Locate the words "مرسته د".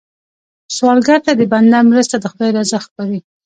1.91-2.25